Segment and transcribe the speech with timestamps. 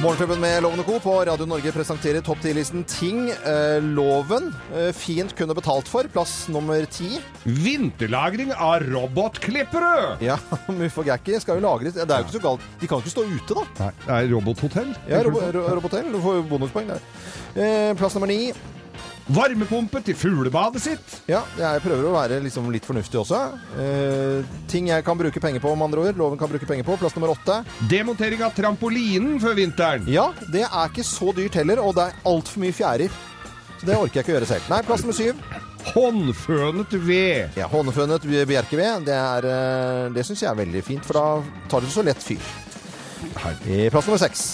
[0.00, 0.94] Morgenklubben med Loven og Co.
[1.04, 6.08] på Radio Norge presenterer topp 10-listen Ting eh, loven eh, fint kunne betalt for.
[6.08, 7.18] Plass nummer ti.
[7.44, 10.16] Vinterlagring av robotklippere!
[10.24, 10.38] Ja,
[10.78, 11.98] Muff og Gakki skal jo lagres.
[11.98, 12.64] Det er jo ikke så galt.
[12.80, 13.66] De kan jo ikke stå ute, da.
[13.82, 14.92] Nei, det er robothotell.
[15.12, 16.08] Ja, ro ro robothotell.
[16.16, 17.08] Du får jo bonuspoeng der.
[17.60, 18.54] Eh, plass nummer ni.
[19.30, 21.12] Varmepumpe til fuglebadet sitt.
[21.30, 23.38] Ja, jeg prøver å være liksom litt fornuftig også.
[23.78, 26.18] Eh, ting jeg kan bruke penger på, med andre ord.
[26.18, 26.96] Loven kan bruke penger på.
[26.98, 27.60] Plass nummer åtte.
[27.90, 30.08] Demontering av trampolinen før vinteren.
[30.10, 33.14] Ja, det er ikke så dyrt heller, og det er altfor mye fjærer.
[33.78, 34.72] Så det orker jeg ikke å gjøre selv.
[34.72, 35.44] Nei, plass nummer syv.
[35.92, 37.60] Håndfønet ved.
[37.60, 41.86] Ja, håndfønet bjerkeved, det, er, eh, det syns jeg er veldig fint, for da tar
[41.86, 42.42] det så lett fyr.
[43.30, 44.48] Plass nummer seks.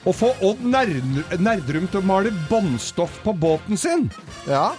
[0.00, 4.06] Å få Odd Nerdrum til å male båndstoff på båten sin.
[4.48, 4.70] Ja,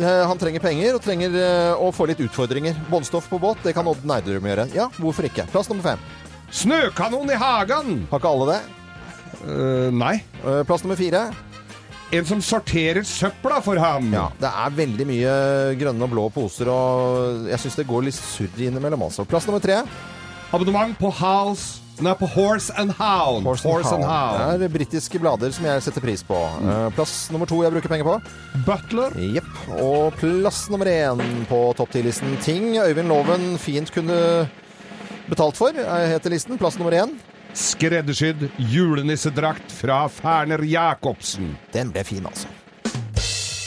[0.00, 2.74] eh, han trenger penger og trenger eh, å få litt utfordringer.
[2.90, 4.66] Båndstoff på båt, det kan Odd Nerdrum gjøre.
[4.74, 5.46] Ja, hvorfor ikke?
[5.52, 6.02] Plass nummer fem.
[6.50, 8.02] Snøkanon i hagen.
[8.10, 8.60] Har ikke alle det?
[9.38, 10.16] Uh, nei.
[10.66, 11.28] Plass nummer fire.
[12.10, 14.08] En som sorterer søpla for ham.
[14.10, 15.34] Ja, det er veldig mye
[15.78, 19.28] grønne og blå poser, og jeg syns det går litt surr innimellom, altså.
[19.28, 19.82] Plass nummer tre.
[20.56, 23.46] Abonnement på House Nei, på Horse and Hound.
[23.46, 24.60] Horse and Hound.
[24.60, 26.36] Det er britiske blader som jeg setter pris på.
[26.62, 26.92] Mm.
[26.96, 28.18] Plass nummer to jeg bruker penger på.
[28.66, 29.16] Butler.
[29.38, 29.50] Jepp.
[29.82, 34.20] Og plass nummer én på topp ti-listen Ting Øyvind Loven fint kunne
[35.28, 36.58] betalt for, eh, heter listen.
[36.58, 37.18] Plass nummer én.
[37.54, 41.56] Skreddersydd julenissedrakt fra Ferner Jacobsen.
[41.72, 42.48] Den ble fin, altså.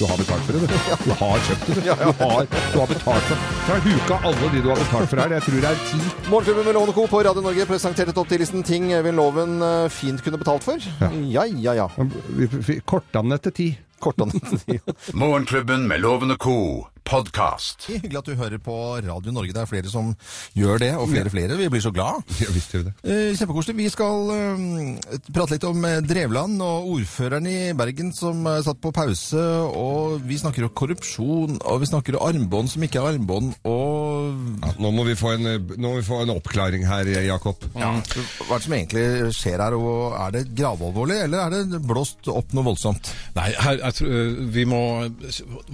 [0.02, 0.67] Du har betalt for det, du.
[1.05, 1.81] Du har kjøpt det, du.
[1.81, 3.49] Du har, du har betalt for det.
[3.67, 5.35] Fra huka alle de du har betalt for her.
[5.35, 5.99] Jeg tror det er ti.
[6.31, 7.03] Morgenklubben med Lovende Co.
[7.11, 10.81] på Radio Norge presenterte topp 10-listen ting Øyvind Loven eh, fint kunne betalt for.
[11.30, 11.85] Ja, ja, ja.
[12.33, 12.80] Vi, ti.
[12.81, 13.69] korta den etter ti.
[15.21, 16.87] Morgenklubben med Lovende Co.
[17.08, 17.88] podkast.
[17.89, 19.54] Hyggelig at du hører på Radio Norge.
[19.56, 20.12] Det er flere som
[20.58, 21.58] gjør det, og flere flere.
[21.60, 22.22] Vi blir så glad.
[22.42, 22.94] Ja, visst gjør vi det.
[23.06, 23.76] Eh, Kjempekoselig.
[23.78, 28.80] Vi skal eh, prate litt om eh, Drevland og ordføreren i Bergen som er satt
[28.82, 29.42] på pause.
[29.78, 34.32] Og vi snakker om korrupsjon, og vi snakker om armbånd som ikke er armbånd, og
[34.62, 35.45] Ja, nå, må vi få en,
[35.76, 37.64] nå må vi få en oppklaring her, Jakob.
[37.76, 37.92] ja.
[38.02, 39.04] Hva er det som egentlig
[39.36, 43.12] skjer her, og er det gravalvorlig, eller er det blåst opp noe voldsomt?
[43.38, 44.82] Nei, her, jeg tror, eh, vi må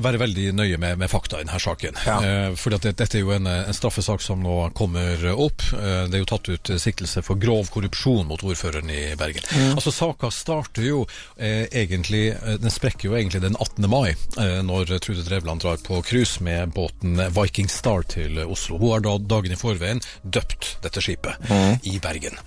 [0.03, 1.97] være veldig nøye med, med fakta i denne saken.
[2.05, 2.17] Ja.
[2.23, 5.65] Eh, fordi at det, dette er jo en, en straffesak som nå kommer opp.
[5.73, 9.43] Eh, det er jo tatt ut siktelse for grov korrupsjon mot ordføreren i Bergen.
[9.73, 11.03] Altså Saka starter jo
[11.35, 13.87] eh, egentlig eh, Den sprekker jo egentlig den 18.
[13.91, 18.77] mai, eh, når Trude Drevland drar på cruise med båten Viking Star til Oslo.
[18.81, 21.49] Hun har da dagen i forveien døpt dette skipet
[21.87, 22.37] i Bergen.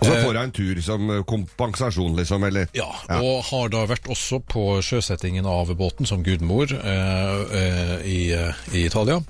[0.00, 2.68] Og så Eh, får hun en tur som kompensasjon, liksom, eller?
[2.76, 7.94] ja, og har da vært også på sjøsettingen av båten som gudmor eh, eh,
[8.28, 9.22] eh, i Italia.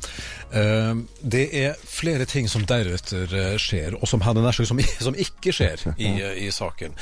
[0.52, 5.84] Eh, det er flere ting som deretter eh, skjer, og som, som, som ikke skjer
[5.96, 6.96] i, eh, i saken.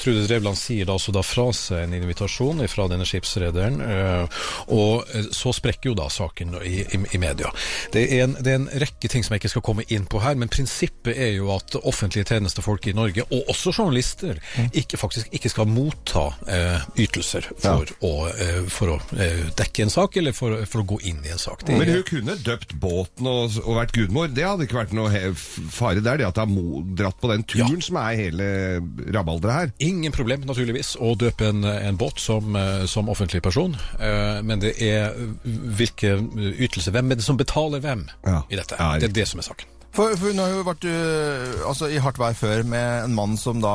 [0.00, 3.80] Trude Drevland sier altså da fra seg en invitasjon fra denne skipsrederen,
[4.74, 7.50] og så sprekker jo da saken i, i, i media.
[7.94, 10.20] Det er, en, det er en rekke ting som jeg ikke skal komme inn på
[10.22, 14.40] her, men prinsippet er jo at offentlige tjenestefolk i Norge, og også journalister,
[14.76, 18.98] ikke, faktisk ikke skal motta eh, ytelser for å, eh, for å
[19.58, 21.64] dekke en sak, eller for, for å gå inn i en sak.
[21.66, 24.30] Det Men er, hun kunne døpt båten og, og vært gudmor.
[24.34, 27.80] Det hadde ikke vært noe fare der, det at hun har dratt på den turen
[27.84, 28.50] som er hele
[29.14, 29.72] rabalderet her.
[29.90, 33.76] Ingen problem, naturligvis, å døpe en, en båt som, eh, som offentlig person.
[33.98, 35.12] Eh, Men det er
[35.44, 36.16] hvilke
[36.60, 38.42] ytelser, hvem er det som betaler hvem Ja.
[38.50, 38.76] i dette?
[38.78, 39.76] Ja, Det er det som er saken.
[39.90, 43.32] For, for hun har jo vært uh, altså, i hardt vær før med en mann
[43.40, 43.72] som da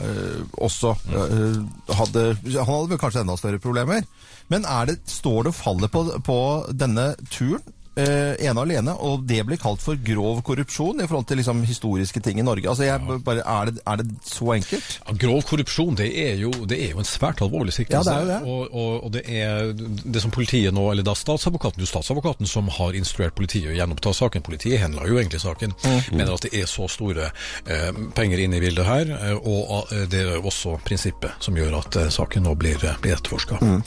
[0.00, 1.58] uh, også uh,
[1.98, 2.22] hadde
[2.54, 4.06] Han hadde kanskje enda større problemer.
[4.48, 6.38] Men er det, står det og faller på, på
[6.72, 7.60] denne turen?
[7.98, 12.22] Øh, ene alene, og det blir kalt for grov korrupsjon i forhold til liksom, historiske
[12.24, 12.68] ting i Norge.
[12.70, 14.98] Altså, jeg, bare, er, det, er det så enkelt?
[15.02, 18.14] Ja, grov korrupsjon det er, jo, det er jo en svært alvorlig siktelse.
[18.14, 18.54] Ja, det er jo det.
[18.54, 19.72] Og, og, og det er
[20.14, 24.14] det som politiet nå, eller da statsadvokaten, jo statsadvokaten som har instruert politiet å gjenoppta
[24.16, 24.44] saken.
[24.46, 25.74] Politiet henla jo egentlig saken.
[25.84, 25.98] Mm.
[26.14, 27.30] Mener at det er så store
[27.66, 31.78] eh, penger inne i bildet her, eh, og eh, det er også prinsippet som gjør
[31.80, 33.60] at eh, saken nå blir, blir etterforska.
[33.62, 33.80] Mm.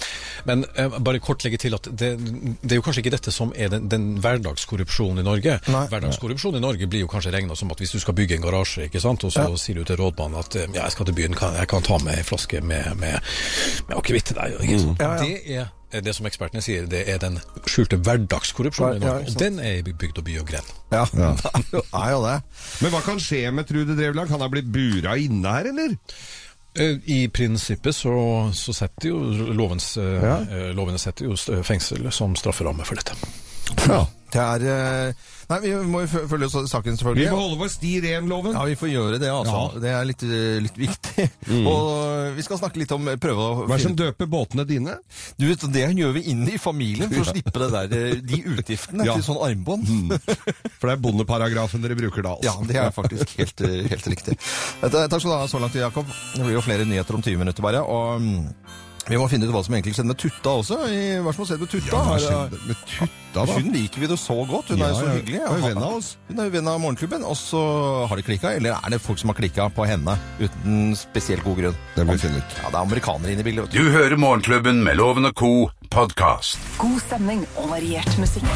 [0.49, 2.13] Men eh, bare kort legge til at det,
[2.61, 5.57] det er jo kanskje ikke dette som er den, den hverdagskorrupsjonen i Norge.
[5.71, 5.83] Nei.
[5.91, 8.87] Hverdagskorrupsjon i Norge blir jo kanskje regna som at hvis du skal bygge en garasje,
[8.89, 11.35] ikke sant, og så sier du til rådmannen at eh, ja, jeg skal til byen,
[11.37, 13.19] kan, jeg kan ta med en flaske med, med,
[13.89, 14.57] med akevitt til deg.
[14.65, 14.97] Ikke sant?
[14.97, 15.05] Mm.
[15.05, 15.13] Ja,
[15.61, 15.67] ja.
[15.91, 19.15] Det er eh, det som ekspertene sier, det er den skjulte hverdagskorrupsjonen i Ja, ja,
[19.21, 19.33] Norge.
[19.33, 20.69] og den er i bygd og by og gren.
[20.93, 21.05] Ja,
[21.71, 22.37] det er jo det.
[22.85, 24.31] Men hva kan skje med Trude Drevland?
[24.31, 25.97] Kan hun bli bura inne her, eller?
[26.79, 28.13] Eh, I prinsippet så,
[28.55, 29.17] så setter jo
[29.51, 30.37] lovens, Ja.
[30.71, 31.35] lovene setter jo
[31.67, 33.17] fengsel som strafferamme for dette.
[33.87, 34.01] Ja.
[34.31, 37.25] Det er eh, Nei, vi må jo følge saken, selvfølgelig.
[37.25, 38.53] Vi må holde vår sti ren, loven.
[38.55, 39.51] Ja, vi får gjøre det, altså.
[39.57, 39.63] Ja.
[39.73, 39.81] Mm.
[39.83, 41.25] Det er litt, eh, litt viktig.
[41.73, 44.95] Og vi skal snakke litt om Prøve å Hva er det som døper båtene dine?
[45.35, 48.39] Du vet, Det gjør vi inn i familien for å slippe det der, eh, de
[48.55, 49.17] utgiftene Ja.
[49.17, 49.19] Mm.
[49.19, 50.15] til sånn armbånd.
[50.79, 52.69] For det er bondeparagrafen dere bruker da, Ja, altså.
[52.71, 54.37] det er faktisk helt, eh, helt riktig.
[54.79, 56.07] Takk skal du ha så langt, Jakob.
[56.37, 57.83] Det blir jo flere nyheter om 20 minutter bare.
[57.83, 58.47] Og mm,
[59.09, 60.75] vi må finne ut hva som egentlig skjedde med Tutta også.
[60.91, 61.91] I, hva som har skjedd med Tutta?
[61.91, 63.45] Ja, hva skjedde med Tutta, da?
[63.55, 64.69] Hun liker vi det så godt.
[64.71, 65.17] Hun er jo så Ja, ja.
[65.19, 65.39] hyggelig.
[65.41, 66.09] Hun er jo venn av oss.
[66.29, 67.61] Hun er jo venn av Morgenklubben, og så
[68.11, 68.51] har det klikka.
[68.59, 71.79] Eller er det folk som har klikka på henne uten spesielt god grunn?
[71.95, 72.57] Det må vi finne ut.
[72.61, 73.65] Ja, det er amerikanere inne i bildet.
[73.67, 73.83] vet du.
[73.83, 75.51] Du hører Morgenklubben med Loven og Co.
[75.91, 76.59] podkast.
[76.77, 78.47] God stemning og variert musikk.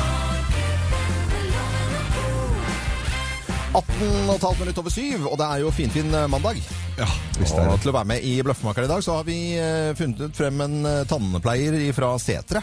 [3.75, 6.61] 18,5 minutter over syv, og det er jo finfin fin mandag.
[6.95, 9.25] Ja, hvis det er Og til å være med i Bløffmakeren i dag, så har
[9.27, 12.61] vi eh, funnet frem en eh, tannpleier fra Setre.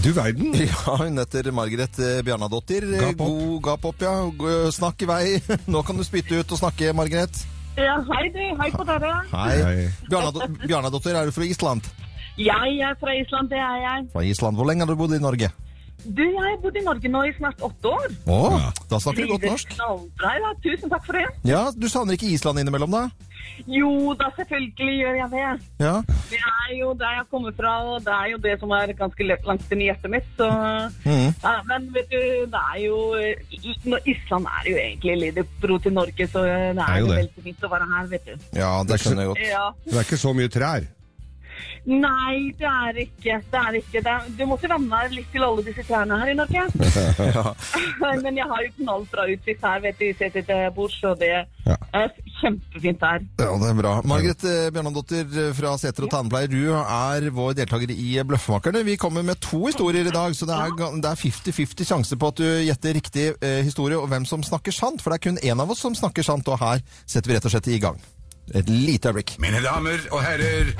[0.00, 0.54] Du verden.
[0.64, 2.86] Ja, hun heter Margaret Bjarnadottir.
[2.96, 3.26] Gap opp.
[3.28, 4.14] God gap opp, ja.
[4.72, 5.24] Snakk i vei.
[5.72, 7.44] Nå kan du spytte ut og snakke, Margaret.
[7.76, 9.12] Ja, hei du, hei på dere.
[9.34, 9.52] Hei.
[9.60, 9.76] Hei.
[10.08, 11.90] Bjarnadottir, er du fra Island?
[12.40, 14.08] Jeg er fra Island, det er jeg.
[14.14, 14.56] Fra Island.
[14.58, 15.50] Hvor lenge har du bodd i Norge?
[16.04, 18.08] Du, jeg har bodd i Norge nå i snart åtte år.
[18.28, 18.72] Å, Ja.
[18.90, 19.70] da snakker du godt norsk.
[19.76, 20.50] Knallbra, ja.
[20.64, 21.26] Tusen takk for det.
[21.48, 23.08] Ja, Du savner ikke Island innimellom, da?
[23.70, 25.42] Jo da, selvfølgelig gjør jeg det.
[25.84, 25.92] Ja.
[26.30, 29.26] Det er jo der jeg kommer fra, og det er jo det som er ganske
[29.46, 30.26] langt inn i hjertet mitt.
[30.36, 30.48] Så,
[31.04, 31.28] mm.
[31.44, 32.18] ja, men vet du,
[32.50, 32.98] det er jo
[34.04, 37.16] Island er jo egentlig lillebror til Norge, så det er, Er jo jo det.
[37.22, 38.34] veldig fint å være her, vet du.
[38.58, 39.46] ja, det skjønner jeg godt.
[39.48, 39.64] Ja.
[39.86, 40.88] Det er ikke så mye trær.
[41.84, 43.34] Nei, det er ikke.
[43.52, 44.00] Det er ikke.
[44.00, 46.62] Det er, du måtte venne deg litt til alle disse trærne her i Norge.
[48.24, 50.06] Men jeg har jo knallbra utsikt her, vet du.
[50.16, 51.32] Se til til bords, og det
[51.64, 51.76] Ja.
[51.96, 52.10] er
[52.40, 53.20] kjempefint her.
[53.40, 53.92] Ja, det er bra.
[54.04, 58.84] Margret eh, eh, fra Seter og Tannpleier, du er vår deltaker i Bløffmakerne.
[58.84, 62.32] Vi kommer med to historier i dag, så det er det er 50-50 sjanse på
[62.32, 65.00] at du gjetter riktig eh, historie og hvem som snakker sant.
[65.04, 67.48] For det er kun én av oss som snakker sant, og her setter vi rett
[67.48, 68.00] og slett i gang.
[68.52, 69.38] Et lite øyeblikk.
[69.40, 70.74] Mine damer og herrer,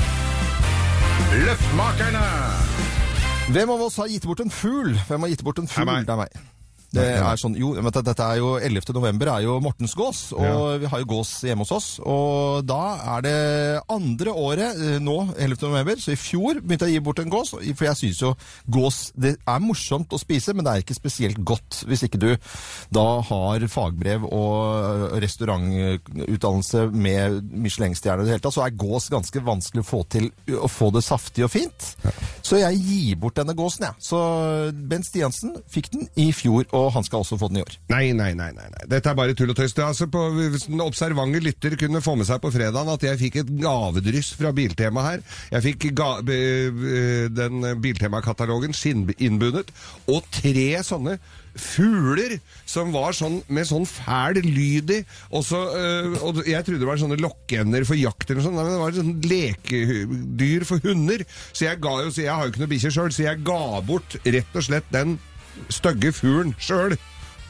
[1.34, 2.26] Løftmakerne!
[3.54, 4.92] Hvem av oss har gitt bort en fugl?
[5.08, 5.90] Hvem har gitt bort en fugl?
[6.06, 6.44] Det er meg.
[6.94, 8.92] Det er sånn, jo, men dette er jo 11.
[8.94, 10.76] november er jo Mortens gås, og Ja.
[10.78, 11.88] vi har jo gås hjemme hos oss.
[12.04, 12.80] Og da
[13.16, 15.68] er det andre året eh, nå, 11.
[15.68, 17.50] november, så i fjor begynte jeg å gi bort en gås.
[17.74, 18.34] For jeg syns jo
[18.70, 22.30] gås det er morsomt å spise, men det er ikke spesielt godt hvis ikke du
[22.94, 29.42] da har fagbrev og restaurantutdannelse med Michelin-stjerne i det hele tatt, så er gås ganske
[29.44, 30.30] vanskelig å få til
[30.60, 31.90] å få det saftig og fint.
[32.44, 33.94] Så jeg gir bort denne gåsen, jeg.
[34.04, 34.20] Så
[34.88, 37.76] Bent Stiansen fikk den i fjor, og han skal også få den i år.
[37.92, 38.50] Nei, nei, nei.
[38.56, 38.84] nei, nei.
[38.90, 39.76] Dette er bare tull og tøys.
[39.84, 43.54] Altså hvis den observante lytter kunne få med seg på fredagen at jeg fikk et
[43.62, 45.22] gavedryss fra Biltema her.
[45.54, 49.70] Jeg fikk ga, be- den Biltema-katalogen skinninnbundet,
[50.10, 51.18] og tre sånne
[51.54, 52.32] fugler
[52.66, 55.00] som var sånn med sånn fæl lyd i.
[55.30, 58.58] Og, så, øh, og jeg trodde det var sånne lokkeender for jakt eller noe sånt.
[58.58, 61.22] Nei, men det var sånn lekedyr for hunder.
[61.52, 63.60] Så jeg ga jo, så jeg har jo ikke noe bikkje sjøl, så jeg ga
[63.86, 65.16] bort rett og slett den
[65.72, 66.96] stygge fuglen sjøl.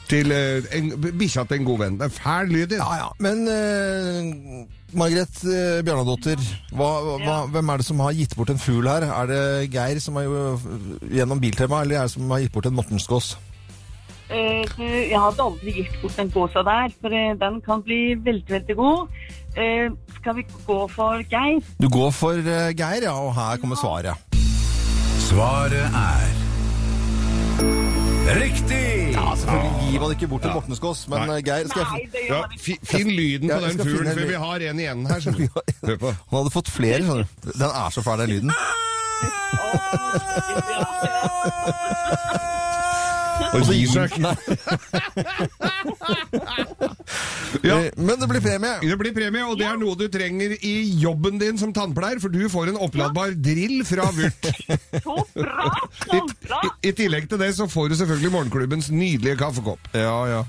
[0.05, 1.95] Til eh, en- bikkja til en god venn.
[1.97, 2.77] Det er fæl lyd i.
[2.77, 3.07] Ja, ja.
[3.25, 6.37] Men uh, Margret uh, Bjarnadottir,
[6.77, 6.89] hva,
[7.23, 9.07] hva, hvem er det som har gitt bort en fugl her?
[9.09, 9.41] Er det
[9.73, 10.29] Geir som har
[11.09, 13.31] gjennom Biltema, eller er det som har gitt bort en Mortensgås?
[14.29, 18.49] Uh, jeg hadde aldri gitt bort den gåsa der, for eh, den kan bli veldig,
[18.59, 19.19] veldig god.
[19.57, 19.89] Eh,
[20.19, 21.61] skal vi gå for Geir?
[21.81, 24.37] Du går for eh, Geir, ja, og her kommer svaret.
[25.25, 26.44] Svaret er
[28.35, 29.13] Riktig!
[29.13, 31.37] Ja, selvfølgelig gir man ikke bort til Morten Skås, men Nei.
[31.37, 32.09] eh, Geir skal jeg...
[32.29, 34.79] Ja, fi- Finn lyden Ja, på jeg den skal fuglen, finne for vi har en
[34.83, 35.19] igjen her.
[35.23, 35.47] skjønner du.
[35.87, 36.09] Hør på.
[36.31, 37.51] Han hadde fått flere, skjønner du.
[37.53, 38.51] Den er så fæl, den lyden.
[43.55, 44.15] Og gir seg.
[47.63, 47.77] Ja.
[47.79, 48.73] Eh, Men det blir premie.
[48.83, 52.33] Det blir premie, og det er noe du trenger i jobben din som tannpleier, for
[52.33, 54.49] du får en oppladbar drill fra Vurt.
[55.05, 55.69] Så bra!
[55.71, 56.59] I, Så bra!
[56.65, 59.87] i, I tillegg til det så får du selvfølgelig morgenklubbens nydelige kaffekopp.
[59.95, 60.41] Ja, ja.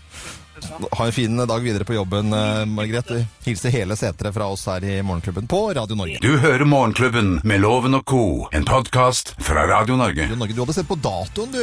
[0.96, 2.30] Ha en fin dag videre på jobben,
[2.72, 3.18] Margrethe.
[3.44, 6.16] Hilser hele setere fra oss her i Morgenklubben på Radio Norge.
[6.24, 8.22] Du hører Morgenklubben med Loven og Co.,
[8.56, 10.24] en podkast fra Radio Norge.
[10.24, 10.56] Radio Norge.
[10.56, 11.60] Du hadde sett på datoen, du,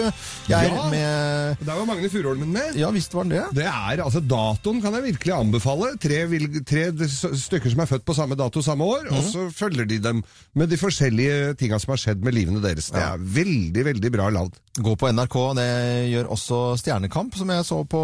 [0.48, 0.84] Jeg Ja.
[0.92, 2.76] med Der var Magne Furuholmen med.
[2.78, 3.44] Ja visst var den det.
[3.58, 5.98] Det er, altså Datoen kan jeg virkelig anbefale.
[5.98, 9.86] Tre, vil, tre stykker som er født på samme dato samme år, og så følger
[9.90, 10.24] de dem
[10.54, 12.92] med de forskjellige tinga som har skjedd med livene deres.
[12.94, 14.54] Det er veldig, veldig bra lagd.
[14.74, 15.36] Gå på NRK.
[15.58, 15.68] Det
[16.14, 18.04] gjør også Stjernekamp, som jeg så på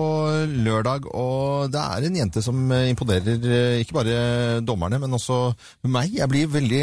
[0.49, 0.78] lørdag.
[0.79, 4.17] Lørdag, og det er en jente som eh, imponerer eh, ikke bare
[4.65, 5.37] dommerne, men også
[5.91, 6.15] meg.
[6.17, 6.81] Jeg blir veldig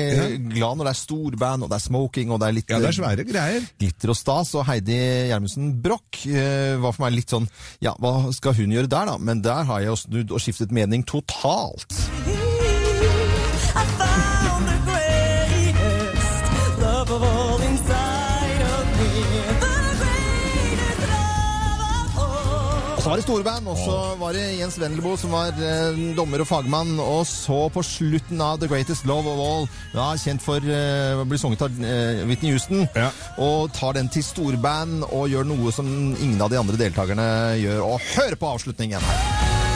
[0.52, 2.92] glad når det er storband, og det er smoking, og det er litt Ja, det
[2.92, 3.66] er svære greier.
[3.80, 4.54] glitter og stas.
[4.56, 4.96] Og Heidi
[5.32, 7.48] Gjermundsen Broch eh, var for meg litt sånn
[7.84, 9.18] Ja, hva skal hun gjøre der, da?
[9.18, 11.90] Men der har jeg jo snudd og skiftet mening totalt.
[23.06, 26.48] Så var det storband, og så var det Jens Wendelboe som var eh, dommer og
[26.48, 26.96] fagmann.
[26.98, 31.22] Og så på slutten av The Greatest Love of All, ja, kjent for eh, å
[31.30, 33.12] bli sunget av eh, Whitney Houston, Ja.
[33.38, 35.86] og tar den til storband og gjør noe som
[36.18, 37.28] ingen av de andre deltakerne
[37.62, 37.84] gjør.
[37.92, 39.75] Og hør på avslutningen her!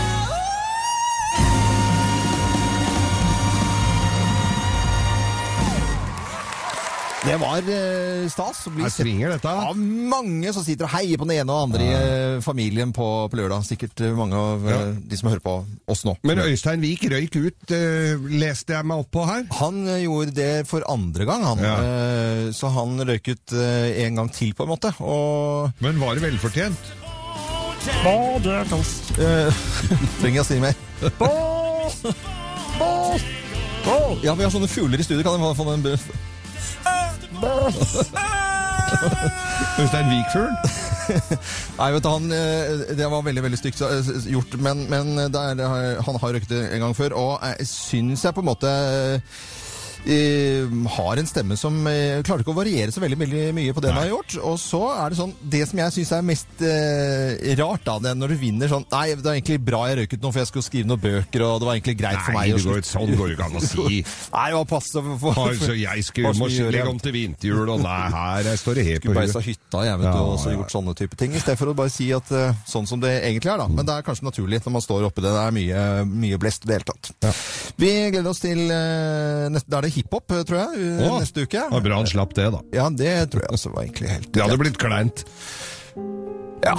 [7.20, 9.50] Det var eh, stas Her svinger dette.
[9.52, 13.04] av mange som sitter og heier på den ene og andre i eh, familien på,
[13.28, 13.66] på lørdag.
[13.68, 14.78] Sikkert eh, mange av eh, Ja.
[15.12, 15.54] de som hører på
[15.92, 16.14] oss nå.
[16.24, 19.44] Men Øystein Wiik røyk ut, eh, leste jeg meg opp på her.
[19.58, 21.60] Han eh, gjorde det for andre gang, han.
[21.66, 21.74] Ja.
[21.84, 24.94] Eh, så han røyk ut eh, en gang til, på en måte.
[25.04, 26.94] Og Men var det velfortjent?
[29.20, 29.62] eh,
[30.22, 30.80] Trenger jeg å si mer?
[31.20, 31.92] Bål!
[32.80, 33.22] Bål!
[33.84, 34.18] Bål!
[34.24, 35.20] Ja, vi har sånne fugler i studio.
[35.28, 35.84] Kan jeg få den?
[35.84, 36.08] bøff?
[39.80, 40.50] Øystein Wiik-fugl?
[41.80, 45.40] Nei, vet du, han, eh, det var veldig veldig stygt eh, gjort, men, men det
[45.40, 48.50] er, det har- han har røykt det en gang før, og syns jeg på en
[48.50, 49.40] måte eh,
[50.04, 53.92] har en stemme som eh, klarer ikke å variere så veldig, veldig mye på det
[53.92, 54.36] han har gjort.
[54.48, 58.12] Og så er det sånn Det som jeg syns er mest eh, rart, da, det
[58.12, 60.50] er når du vinner sånn Nei, det var egentlig bra jeg røyket nå, for jeg
[60.50, 63.30] skulle skrive noen bøker, og det var egentlig greit for meg Nei, går, sånn går
[63.30, 64.00] det ikke an å si.
[64.00, 67.74] Nei, det var passe for, for, Har, så jeg skulle, må legge om til vinterjul,
[67.76, 70.32] og nei, her jeg står det helt på skulle beisa hytta, jeg vet Ja, du,
[70.32, 72.64] og så ja, gjort sånne type ting, i stedet for å bare si at eh,
[72.68, 73.68] sånn som det egentlig er, da.
[73.70, 75.32] Men det er kanskje naturlig når man står oppi det.
[75.34, 77.12] Det er mye, mye blest i det hele tatt.
[77.80, 81.44] Vi gleder oss til eh, neste, Da er det hiphop, eh, tror jeg, Åh, neste
[81.46, 81.60] uke.
[81.66, 82.62] Det var bra han slapp det, da.
[82.76, 85.24] Ja, det tror jeg også var egentlig helt Det hadde blitt kleint.
[86.64, 86.74] Ja.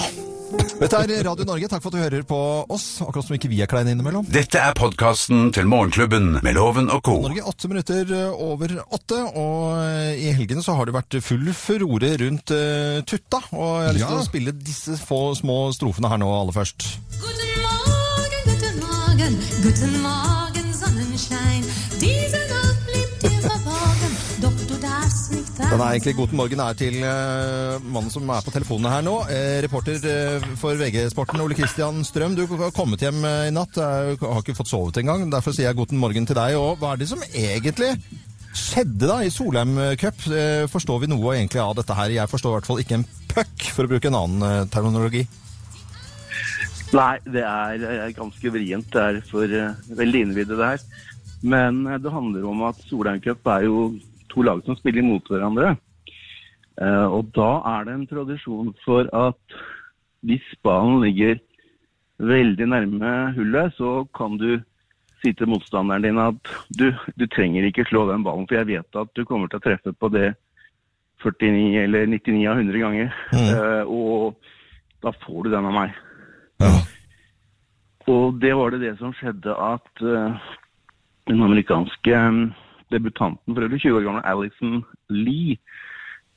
[0.82, 1.68] Dette er Radio Norge.
[1.72, 2.38] Takk for at du hører på
[2.76, 4.26] oss, akkurat som ikke vi er kleine innimellom.
[4.28, 7.16] Dette er podkasten til Morgenklubben med Loven og co.
[7.24, 11.48] Norge åtte minutter eh, over åtte, og eh, i helgene så har det vært full
[11.56, 13.40] furore rundt uh, Tutta.
[13.56, 14.26] Og jeg har lyst til Ja.
[14.26, 16.90] å spille disse få små strofene her nå aller først.
[17.16, 20.41] Guten Morgen, guten Morgen, guten Morgen,
[25.72, 29.14] Den er egentlig Guten morgen er til uh, mannen som er på telefonene her nå.
[29.30, 32.36] Uh, reporter uh, for VG-sporten, Ole Kristian Strøm.
[32.36, 33.80] Du har kommet hjem i natt.
[33.80, 35.24] eh, har ikke fått sovet engang.
[35.32, 36.58] Derfor sier jeg Guten morgen til deg.
[36.60, 37.94] Og hva er det som egentlig
[38.52, 40.20] skjedde da i Solheim Cup?
[40.74, 42.18] Forstår vi noe egentlig av dette her?
[42.18, 45.24] Jeg forstår i hvert fall ikke en puck, for å bruke en annen terminologi.
[46.92, 48.92] Nei, det er er ganske vrient.
[48.92, 49.48] Det er for
[50.04, 50.88] veldig innvidde det her.
[51.42, 53.94] Men det handler om at Solheim Cup er jo
[54.32, 55.76] to lag som spiller mot hverandre.
[56.82, 59.62] Eh, og da er det en tradisjon for at
[60.26, 61.40] hvis ballen ligger
[62.22, 64.62] veldig nærme hullet, så kan du
[65.22, 69.02] si til motstanderen din at du, du trenger ikke slå den ballen, for jeg vet
[69.02, 70.32] at du kommer til å treffe på det
[71.22, 73.14] 49 eller 99 av 100 ganger.
[73.38, 74.38] Eh, og
[75.02, 76.00] da får du den av meg.
[78.10, 80.50] Og det var det det som skjedde at eh,
[81.30, 82.42] den amerikanske eh,
[82.92, 85.58] debutanten, for øvrig 20 år gamle Alison Lee,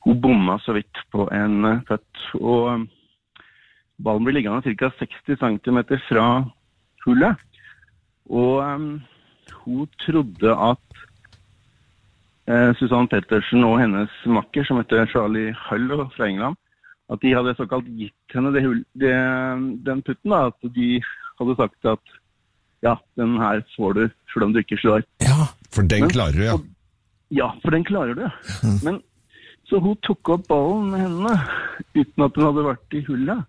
[0.05, 2.25] hun bomma så vidt på en uh.
[2.39, 2.85] Og eh,
[4.03, 4.91] ballen ble liggende ca.
[4.99, 6.27] 60 cm fra
[7.05, 7.41] hullet.
[8.29, 9.01] Og um,
[9.65, 11.01] hun trodde at
[12.49, 16.57] uh, Susann Pettersen og hennes makker, som heter Charlie Hull fra England,
[17.09, 19.13] at de hadde såkalt gitt henne det, hull- det,
[19.85, 20.31] den putten.
[20.33, 21.01] da, At de
[21.39, 22.15] hadde sagt at
[22.85, 25.05] ja, den her får du selv om du ikke slår.
[25.25, 26.53] Ja, For den Men- klarer du, ja.
[26.53, 26.71] og-
[27.33, 28.25] Ja, for den klarer du.
[28.85, 29.01] Men
[29.67, 31.35] så hun tok opp ballen med hendene
[31.97, 33.45] uten at hun hadde vært i hullet.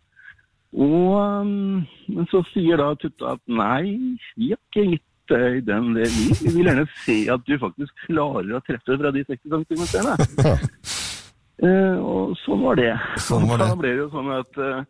[0.76, 5.92] Og um, men så sier da Tutta at nei, vi har ikke gitt deg den.
[5.96, 6.08] Det.
[6.12, 9.84] Vi, vi vil gjerne se at du faktisk klarer å treffe fra de 60 cm.
[11.56, 12.90] Eh, og sånn var det.
[13.24, 13.66] Sånn var det.
[13.70, 14.82] Da ble det jo sånn at uh,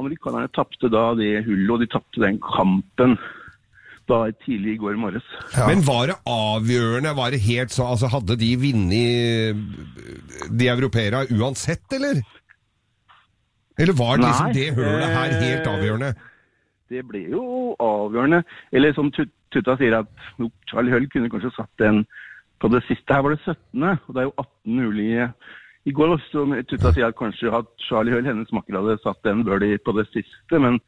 [0.00, 3.18] amerikanerne tapte da det hullet, og de tapte den kampen
[4.08, 5.26] da tidlig i går morges.
[5.56, 7.14] Men var det avgjørende?
[7.16, 9.60] Var det helt så, altså Hadde de vunnet
[10.48, 12.22] de europeere uansett, eller?
[13.78, 16.14] Eller var det liksom Nei, det hølet her helt eh, avgjørende?
[16.92, 17.44] det ble jo
[17.82, 18.42] avgjørende.
[18.72, 20.08] Eller som Tutta sier, at
[20.40, 22.02] no, Charlie Hull kunne kanskje satt den
[22.62, 23.14] på det siste.
[23.14, 25.30] Her var det 17., og det er jo 18 mulige.
[25.88, 29.44] I går også Tutta sier at kanskje at Charlie Hull, hennes makker, hadde satt den
[29.46, 30.80] birdie på det siste, men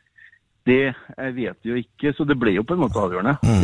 [0.68, 3.32] Det vet vi jo ikke, så det ble jo på en måte avgjørende.
[3.40, 3.62] Mm.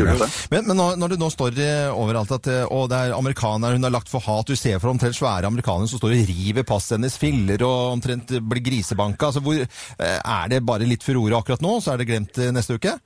[0.53, 3.85] Men, men når, det nå står eh, overalt at eh, å, det er amerikanere hun
[3.85, 6.97] har lagt for hat, du ser for omtrent svære amerikanere som står og river passet
[6.97, 9.29] hennes, filler og omtrent blir grisebanka.
[9.29, 12.81] Altså, hvor, eh, er det bare litt furore akkurat nå, så er det glemt neste
[12.81, 12.97] uke?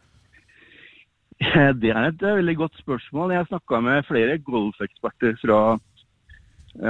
[1.41, 3.33] Det er et veldig godt spørsmål.
[3.35, 5.61] Jeg snakka med flere golfeksperter fra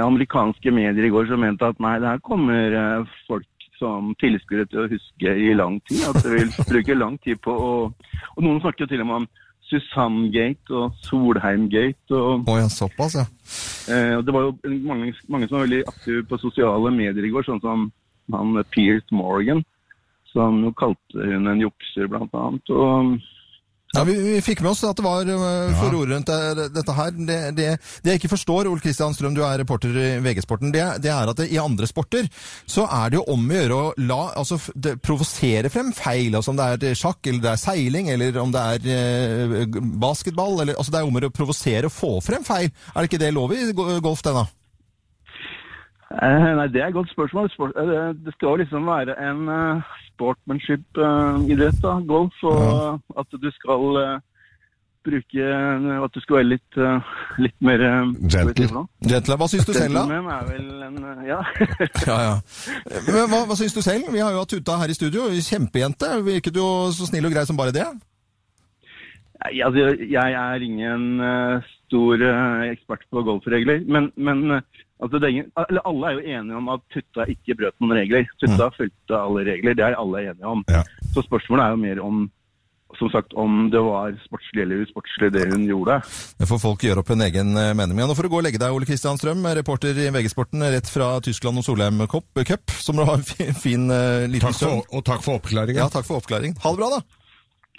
[0.05, 2.75] amerikanske medier i går som mente at nei, det her kommer
[3.29, 3.47] folk
[3.81, 6.03] som tilskuere til å huske i lang tid.
[6.09, 7.71] At det vil bruke lang tid på å
[8.35, 9.29] Og noen snakker jo til og med om
[9.71, 12.11] Susann-gate og Solheim-gate.
[12.11, 13.25] og oh, ja, såpass, ja.
[13.93, 14.55] Eh, og det var jo
[14.87, 17.87] mange, mange som var veldig aktive på sosiale medier i går, sånn som
[18.35, 19.63] han eh, Morgan,
[20.31, 22.73] som jo kalte hun en jukser, blant annet.
[22.75, 23.15] Og
[23.91, 26.29] Ja, vi, vi fikk med oss at det var uh, rundt
[26.75, 27.11] dette her.
[27.11, 27.65] Det, det,
[28.03, 31.31] det jeg ikke forstår, Ole Kristian Strøm, du er reporter i VG-sporten, det, det er
[31.31, 32.29] at i andre sporter
[32.69, 34.61] så er det jo om å gjøre å la, altså,
[35.03, 36.37] provosere frem feil.
[36.39, 39.67] Altså om det er sjakk, eller det er seiling, eller om det er eh,
[39.99, 40.61] basketball.
[40.63, 42.71] Eller, altså det er om å provosere og få frem feil.
[42.93, 44.47] Er det ikke det lov i golf, det da?
[46.11, 47.49] Eh, nei, det er et godt spørsmål.
[47.53, 52.43] Sport, eh, det skal jo liksom være en uh, sportsmanship-idrett, da, golf.
[52.43, 54.19] Og at du skal eh,
[55.05, 57.09] bruke eh, At du skal være litt, eh,
[57.41, 57.83] litt mer
[58.29, 58.85] Gentle.
[59.07, 60.05] Gentle, hva syns du selv, da?
[60.19, 61.41] Er vel en eh, Ja.
[62.09, 62.37] Ja, ja.
[63.07, 64.11] Hva, hva syns du selv?
[64.13, 65.29] Vi har jo hatt Tuta her i studio.
[65.31, 66.13] Kjempejente.
[66.27, 67.87] Virket jo så snill og grei som bare det.
[69.49, 75.19] Jeg, altså, jeg er ingen eh, stor eh, ekspert på golfregler, men, men eh, altså,
[75.19, 78.29] det er ingen, eller alle er jo enige om at Tutta ikke brøt noen regler.
[78.41, 80.63] Tutta fulgte alle regler, det er alle enige om.
[80.71, 80.85] Ja.
[81.11, 82.29] Så spørsmålet er jo mer om
[82.99, 86.01] som sagt, om det var sportslig eller usportslig det hun gjorde.
[86.41, 88.09] Det får folk gjøre opp en egen eh, mening med.
[88.09, 91.13] Nå får du gå og legge deg, Ole Kristian Strøm, reporter i VG-sporten rett fra
[91.23, 92.75] Tyskland og Solheim Cup.
[92.83, 93.87] som du har en fin, fin
[94.27, 95.79] liten Takk for, og takk for oppklaringen.
[95.79, 96.59] Ja, takk for oppklaringen.
[96.59, 97.20] Ha det bra, da.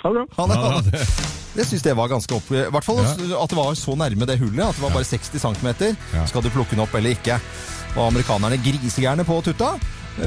[0.02, 0.26] Ha det bra.
[0.36, 0.58] Ha det.
[0.62, 1.04] Ha det.
[1.52, 2.46] Jeg syns det var ganske opp...
[2.56, 3.42] I hvert fall Ja.
[3.44, 4.62] at det var så nærme det hullet.
[4.66, 5.68] At det var bare 60 cm.
[6.16, 6.24] Ja.
[6.26, 7.36] Skal du plukke den opp eller ikke?
[7.96, 9.74] Og amerikanerne grisegærne på Tutta.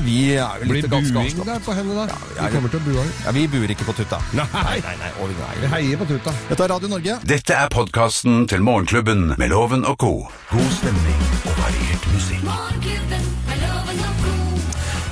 [0.01, 2.05] Vi er vel Blir litt ganske buing der på henne, da?
[2.37, 3.03] ja, Vi kommer til å bue.
[3.25, 4.17] Ja, vi buer ikke på Tutta.
[4.33, 4.45] Nei!
[4.53, 5.51] nei, nei, nei.
[5.61, 6.33] Vi heier på tutta.
[6.49, 7.17] Dette er Radio Norge.
[7.29, 10.13] Dette er podkasten til Morgenklubben med Loven og co.
[10.53, 12.41] God stemning og variert musikk.
[12.49, 13.29] Morgenklubben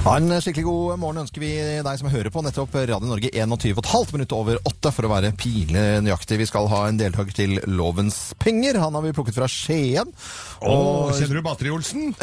[0.04, 4.36] En skikkelig god morgen ønsker vi deg som hører på nettopp Radio Norge 21,5 minutter
[4.36, 6.42] over 8 for å være pile nøyaktig.
[6.42, 8.82] Vi skal ha en deltaker til Lovens penger.
[8.84, 10.12] Han har vi plukket fra Skien.
[10.60, 12.12] Og kjenner du Batteri-Olsen?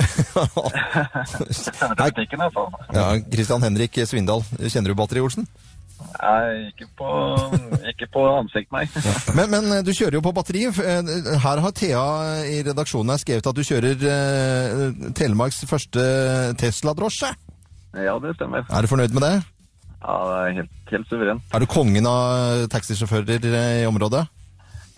[2.93, 5.49] Ja, Christian Henrik Svindal, kjenner du Batteri-Olsen?
[6.21, 7.09] Nei, ikke på,
[7.95, 8.85] ikke på ansikt, nei.
[9.37, 10.67] Men, men du kjører jo på batteri.
[10.69, 12.05] Her har Thea
[12.45, 16.05] i redaksjonen skrevet at du kjører eh, Telemarks første
[16.61, 17.33] Tesla-drosje.
[17.95, 18.67] Ja, det stemmer.
[18.71, 19.35] Er du fornøyd med det?
[20.01, 21.43] Ja, det er helt, helt suveren.
[21.53, 24.25] Er du kongen av taxisjåfører eh, i området?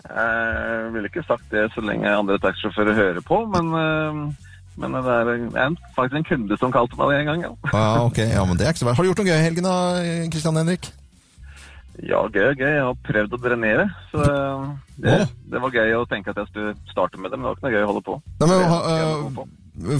[0.03, 5.15] Jeg ville ikke sagt det så lenge andre taxisjåfører hører på, men, eh, men det
[5.15, 5.31] er
[5.65, 7.45] en, faktisk en kunde som kalte meg det en gang.
[7.47, 8.19] Ja, Ja, ok.
[8.23, 8.99] Ja, men det er ikke så verst.
[8.99, 9.77] Har du gjort noe gøy i helgen da,
[10.31, 10.91] Kristian Henrik?
[12.01, 12.71] ja gøy, gøy.
[12.73, 14.23] Jeg har prøvd å drenere, så
[14.97, 15.19] det,
[15.51, 17.67] det var gøy å tenke at jeg skulle starte med det, men det var ikke
[17.67, 18.15] noe gøy å holde på.
[18.41, 19.53] Nei, men,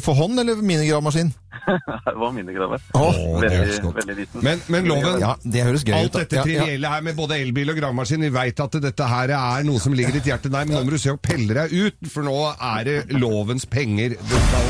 [0.04, 1.32] For hånd eller minigravmaskin?
[2.06, 2.82] det var minigraver.
[2.94, 4.44] Veldig, veldig liten.
[4.46, 6.66] Men, men loven Ja, det høres gøy Alt dette Ja, ja.
[6.66, 9.96] trivielle her med både elbil og gravemaskin, vi veit at dette her er noe som
[9.98, 12.38] ligger ditt hjerte nær, men nå må du se å pelle deg ut, for nå
[12.54, 14.70] er det lovens penger du skal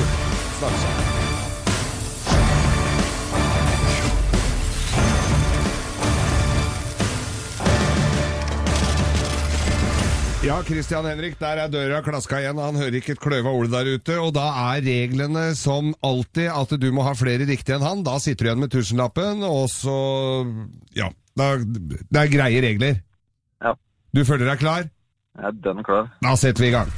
[0.61, 1.12] snakke om.
[10.43, 13.87] Ja, Christian Henrik, der er døra klaska igjen, han hører ikke et kløva ord der
[13.95, 14.17] ute.
[14.19, 18.01] Og da er reglene som alltid at du må ha flere riktige enn han.
[18.03, 19.95] Da sitter du igjen med tusenlappen, og så
[20.99, 21.09] Ja.
[21.39, 22.99] Da, det er greie regler.
[23.63, 23.71] Ja,
[24.13, 24.89] Du føler deg klar?
[25.33, 26.11] jeg er dønn klar.
[26.21, 26.91] Da setter vi i gang.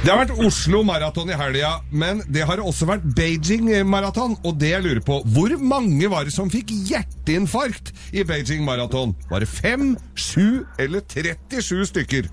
[0.00, 4.32] Det har vært Oslo Maraton i helga, men det har også vært Beijing Maraton.
[4.48, 9.12] Og det jeg lurer på, hvor mange var det som fikk hjerteinfarkt i Beijing Maraton?
[9.28, 12.30] Var det fem, sju eller 37 stykker?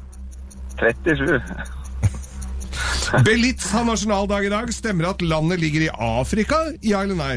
[0.79, 1.35] 37.
[3.27, 4.71] Belize har nasjonaldag i dag.
[4.71, 6.63] Stemmer at landet ligger i Afrika?
[6.79, 7.35] Ja eller nei?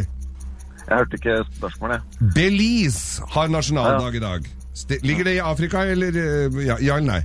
[0.87, 2.07] Jeg hørte ikke spørsmålet.
[2.39, 4.51] Belize har nasjonaldag i dag.
[5.03, 7.23] Ligger det i Afrika, eller eh, ja, ja eller nei?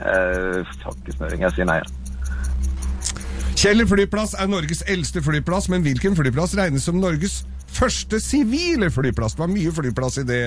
[0.00, 1.44] Eh, har snøring.
[1.44, 1.82] Jeg sier nei.
[3.60, 9.34] Kjeller flyplass er Norges eldste flyplass, men hvilken flyplass regnes som Norges første sivile flyplass?
[9.36, 10.38] Det var mye flyplass i det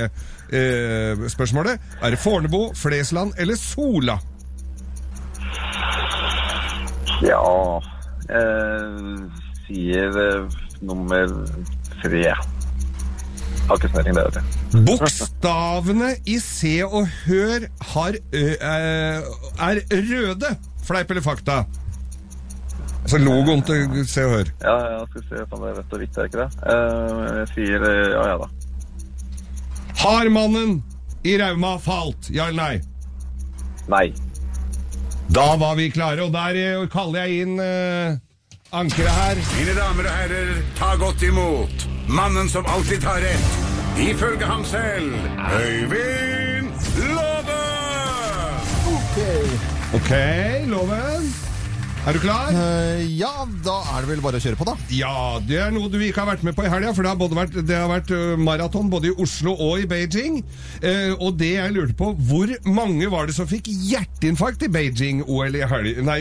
[0.50, 1.84] eh, spørsmålet.
[2.02, 4.16] Er det Fornebu, Flesland eller Sola?
[7.22, 7.44] Ja
[8.34, 9.14] eh,
[9.68, 11.38] sier eh, nummer
[12.02, 12.24] tre.
[13.70, 14.88] Har ikke snøring, det vet jeg.
[14.90, 19.32] Bokstavene i Se og Hør har, ø, eh,
[19.70, 20.56] er røde.
[20.84, 21.62] Fleip eller fakta?
[23.04, 24.50] Altså logoen til Se og Hør.
[24.64, 26.50] Ja, ja, skal vi se om det er rett og hvitt, er ikke det?
[26.72, 28.48] Eh, jeg sier eh, ja, ja da.
[30.04, 30.78] Har mannen
[31.28, 32.32] i Rauma falt?
[32.32, 32.76] Ja eller nei?
[33.92, 34.06] Nei.
[35.36, 38.16] Da var vi klare, og der eh, kaller jeg inn uh,
[38.72, 39.44] ankeret her.
[39.58, 43.56] Mine damer og herrer, ta godt imot mannen som alltid tar rett,
[44.00, 45.16] ifølge ham selv,
[45.60, 46.72] Øyvind
[47.12, 47.62] Låve!
[49.94, 50.12] Ok,
[50.68, 51.53] Loven.
[52.04, 52.50] Er du klar?
[52.52, 53.30] Uh, ja,
[53.64, 54.74] da er det vel bare å kjøre på, da.
[54.92, 57.20] Ja, det er noe du ikke har vært med på i helga, for det har,
[57.22, 58.12] både vært, det har vært
[58.44, 60.42] maraton både i Oslo og i Beijing.
[60.84, 65.56] Uh, og det jeg lurte på, hvor mange var det som fikk hjerteinfarkt i Beijing-OL
[65.56, 66.04] i helga?
[66.04, 66.20] Nei,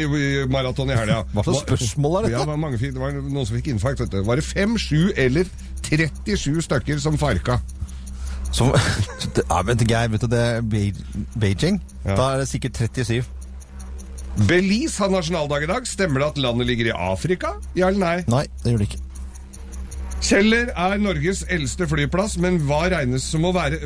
[0.54, 1.24] maraton i helga.
[1.34, 2.36] Hva slags spørsmål er dette?
[2.36, 4.22] Ja, det var, mange, det var noen som fikk infarkt, vet du.
[4.30, 5.50] Var det 5, 7 eller
[5.90, 7.58] 37 stykker som farka?
[8.54, 8.70] Som,
[9.34, 10.46] det, ja, men Geir, vet du det
[11.34, 11.82] Beijing?
[12.04, 12.14] Ja.
[12.14, 13.41] Da er det sikkert 37.
[14.48, 15.86] Belize har nasjonaldag i dag.
[15.88, 17.54] Stemmer det at landet ligger i Afrika?
[17.76, 18.18] Ja eller nei?
[18.32, 19.02] Nei, det gjør det ikke.
[20.22, 23.80] Kjeller er Norges eldste flyplass, men hva regnes, som å være,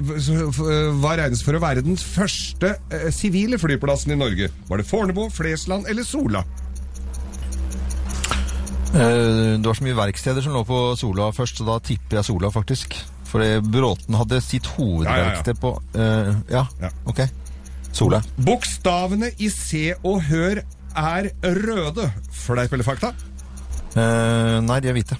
[1.00, 4.50] hva regnes for å være den første eh, sivile flyplassen i Norge?
[4.68, 6.44] Var det Fornebu, Flesland eller Sola?
[8.92, 12.28] Eh, Det var så mye verksteder som lå på Sola først, så da tipper jeg
[12.28, 12.94] Sola, faktisk.
[13.26, 16.66] Fordi Bråten hadde sitt hovedverksted på eh, ja.
[16.84, 16.92] Ja.
[17.10, 17.24] ok.
[17.96, 18.20] Sola.
[18.44, 20.60] Bokstavene i Se og Hør
[20.96, 22.10] er røde.
[22.44, 23.12] Fleip eller fakta?
[23.96, 25.16] Uh, nei, de er hvite.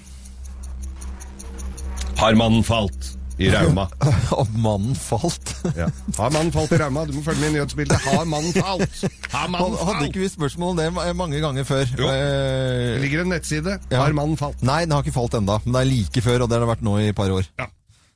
[2.17, 3.83] Har mannen falt i Rauma?
[4.39, 5.51] Og mannen falt.
[5.77, 5.85] Ja.
[6.17, 7.03] Har mannen falt i Rauma?
[7.05, 7.99] Du må følge med i nyhetsbildet.
[8.09, 9.03] Har mannen falt?
[9.33, 9.83] Har mannen falt?
[9.91, 10.87] hadde ikke vi spørsmål om det
[11.19, 11.85] mange ganger før.
[11.93, 12.09] Jo.
[12.09, 13.77] Det Eh, ligger en nettside.
[13.93, 14.01] Ja.
[14.01, 14.61] Har mannen falt?
[14.65, 16.71] nei, den har ikke falt enda, men det er like før, og det har det
[16.73, 17.45] vært nå i et par år.
[17.61, 17.69] Ja.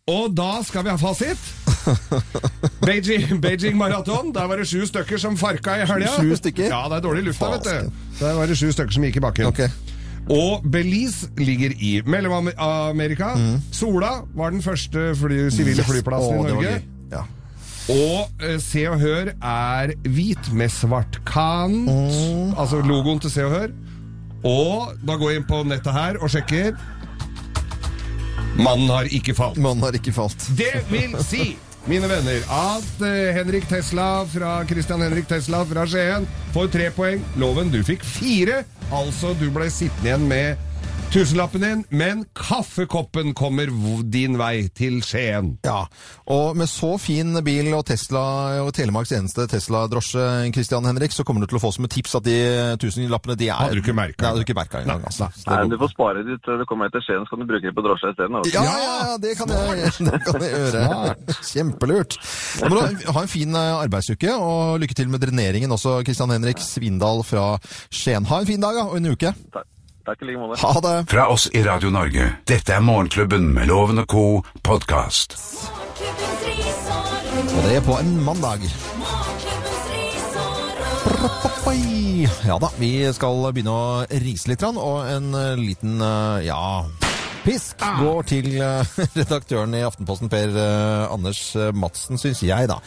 [0.09, 1.37] Og da skal vi ha fasit.
[2.87, 4.31] Beijing, Beijing Marathon.
[4.35, 6.11] Der var det sju stykker som farka i helga.
[6.19, 6.67] Sju stykker?
[6.71, 7.91] Ja, det er dårlig luft der, vet du.
[8.21, 9.49] Der var det sju stykker som gikk i bakken.
[9.51, 9.61] Ok.
[10.31, 13.31] Og Belize ligger i Mellom-Amerika.
[13.73, 15.89] Sola var den første fly, sivile Yes.
[15.89, 16.75] flyplassen Å, i Norge.
[17.11, 17.23] Ja.
[17.91, 21.89] Og eh, Se og Hør er hvit med svart kant.
[22.55, 23.73] Altså logoen til Se og Hør.
[24.47, 26.77] Og da går jeg inn på nettet her og sjekker.
[28.61, 29.57] Mannen har ikke falt.
[29.61, 30.45] Mannen har ikke falt.
[30.57, 31.55] Det vil si,
[31.89, 37.23] mine venner, at eh, Henrik Tesla fra Christian Henrik Tesla fra Skien får tre poeng.
[37.41, 38.61] Loven, du fikk fire.
[38.91, 40.70] Altså, du ble sittende igjen med
[41.11, 43.67] tusenlappen din, men kaffekoppen kommer
[44.11, 45.57] din vei til Skien.
[45.65, 45.83] Ja,
[46.31, 48.23] og med så fin bil og Tesla,
[48.63, 50.23] og Telemarks eneste Tesla-drosje,
[50.55, 52.37] Christian Henrik, så kommer du til å få som et tips at de
[52.79, 53.59] tusenlappene, de er...
[53.59, 54.23] Hadde du ikke merket.
[54.23, 55.27] Nei, ikke engang, altså.
[55.49, 57.67] Nei, du får spare ditt til du kommer hit til Skien, så kan du bruke
[57.67, 58.39] det på drosje isteden.
[58.39, 58.55] altså.
[58.55, 60.85] Ja, ja, ja, det kan jeg, det kan jeg gjøre.
[61.51, 62.17] Kjempelurt.
[62.61, 66.31] Da må du ha en fin eh, arbeidsuke, og lykke til med dreneringen også, Christian
[66.31, 67.51] Henrik Svindal fra
[67.91, 68.31] Skien.
[68.31, 69.35] Ha en fin dag, ja, og en uke.
[69.51, 69.67] Takk,
[70.11, 70.59] takk i like måte.
[70.61, 70.95] Ha det.
[71.11, 74.25] Fra oss i Radio Norge, dette er Morgenklubben med Loven og Co.
[74.63, 75.37] podkast.
[77.41, 78.65] Og det er på en mandag.
[82.45, 83.85] Ja da, vi skal begynne å
[84.23, 87.00] rise litt, og en liten, eh, ja...
[87.41, 92.77] Pisk går til eh, redaktøren i Aftenposten, Per eh, Anders eh, Madsen, syns jeg, da.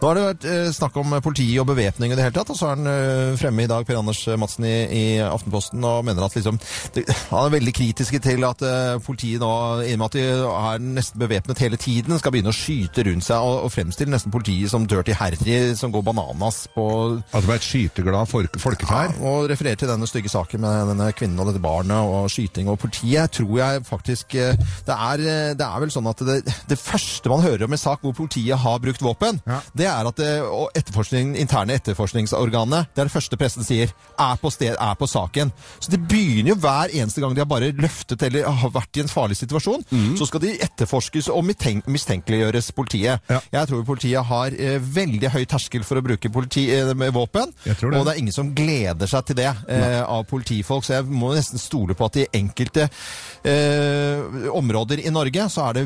[0.00, 2.72] Nå har det vært snakk om politi og bevæpning i det hele tatt, og så
[2.72, 6.58] er han fremme i dag, Per Anders Madsen i, i Aftenposten, og mener at liksom
[6.96, 8.64] det, Han er veldig kritisk til at
[9.06, 9.52] politiet nå,
[9.86, 13.28] i og med at de er nesten bevæpnet hele tiden, skal begynne å skyte rundt
[13.28, 15.38] seg og, og fremstille nesten politiet som Dirty Harry,
[15.78, 16.88] som går bananas på
[17.30, 19.14] At det var et skyteglad folk folkeferd.
[19.14, 22.70] ja, og refererer til denne stygge saken med denne kvinnen og dette barnet og skyting
[22.72, 26.40] og politiet, tror jeg faktisk eh, Det er, eh, det er vel sånn at det,
[26.68, 29.60] det første man hører om en sak hvor politiet har brukt våpen, Ja.
[29.76, 34.40] det er at det, og etterforskning, interne etterforskningsorganet, det er det første pressen sier, er
[34.40, 35.52] på sted, er på saken.
[35.80, 39.04] Så det begynner jo hver eneste gang de har bare løftet eller har vært i
[39.04, 40.12] en farlig situasjon, mm.
[40.20, 43.22] så skal de etterforskes og mistenkeliggjøres politiet.
[43.30, 43.40] Ja.
[43.52, 47.52] Jeg tror politiet har eh, veldig høy terskel for å bruke politi, eh, med våpen,
[47.64, 47.76] det.
[47.82, 51.32] og det er ingen som gleder seg til det eh, av politifolk, så jeg må
[51.36, 53.81] nesten stole på at de enkelte eh,
[54.52, 55.84] områder i Norge så er det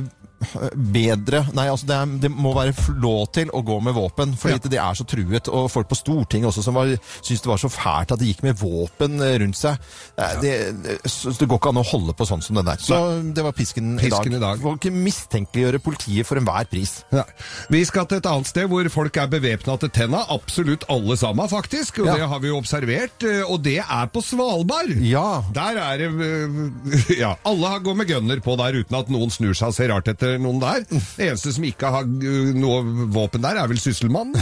[0.75, 4.57] bedre Nei, altså det, er, det må være lov til å gå med våpen, fordi
[4.57, 4.71] Ja.
[4.77, 5.49] de er så truet.
[5.53, 8.57] Og folk på Stortinget også som syntes det var så fælt at de gikk med
[8.61, 9.79] våpen eh, rundt seg.
[10.17, 12.81] Det, det, det, går ikke an å holde på sånn som det der.
[12.83, 12.99] Så
[13.37, 14.61] det var pisken, Pisken i dag.
[14.65, 16.99] Må ikke mistenkeliggjøre politiet for enhver pris.
[17.15, 17.25] Ja.
[17.73, 20.25] Vi skal til et annet sted hvor folk er bevæpna til tenna.
[20.33, 22.01] Absolutt alle sammen, faktisk.
[22.03, 22.17] Og Ja.
[22.21, 23.23] det har vi jo observert.
[23.27, 24.93] eh, Og det er på Svalbard.
[25.03, 25.43] Ja.
[25.55, 29.31] Der er det eh, Ja, alle har- går med gunner på der uten at noen
[29.31, 30.85] snur seg og ser rart etter etter noen der.
[30.87, 34.35] Det eneste som ikke har uh, noe våpen der, er vel sysselmann.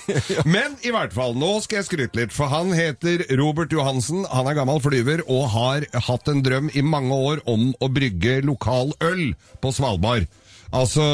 [0.54, 4.24] Men i hvert fall, nå skal jeg skryte litt, for han heter Robert Johansen.
[4.32, 8.40] Han er gammel flyver og har hatt en drøm i mange år om å brygge
[8.46, 10.30] lokal øl på Svalbard.
[10.72, 11.04] Altså